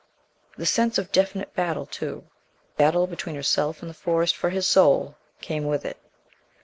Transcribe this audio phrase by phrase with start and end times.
[0.57, 2.23] The sense of definite battle, too
[2.75, 5.97] battle between herself and the Forest for his soul came with it.